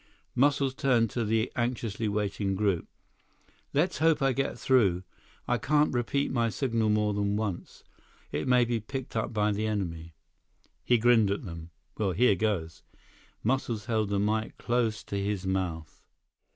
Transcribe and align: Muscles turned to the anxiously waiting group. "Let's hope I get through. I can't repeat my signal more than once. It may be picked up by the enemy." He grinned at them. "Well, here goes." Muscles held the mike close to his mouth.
Muscles 0.33 0.73
turned 0.73 1.11
to 1.11 1.23
the 1.23 1.51
anxiously 1.55 2.07
waiting 2.07 2.55
group. 2.55 2.87
"Let's 3.71 3.99
hope 3.99 4.19
I 4.19 4.33
get 4.33 4.57
through. 4.57 5.03
I 5.47 5.59
can't 5.59 5.93
repeat 5.93 6.31
my 6.31 6.49
signal 6.49 6.89
more 6.89 7.13
than 7.13 7.35
once. 7.35 7.83
It 8.31 8.47
may 8.47 8.65
be 8.65 8.79
picked 8.79 9.15
up 9.15 9.31
by 9.31 9.51
the 9.51 9.67
enemy." 9.67 10.15
He 10.83 10.97
grinned 10.97 11.29
at 11.29 11.43
them. 11.43 11.69
"Well, 11.99 12.13
here 12.13 12.33
goes." 12.33 12.81
Muscles 13.43 13.85
held 13.85 14.09
the 14.09 14.17
mike 14.17 14.57
close 14.57 15.03
to 15.03 15.19
his 15.23 15.45
mouth. 15.45 16.01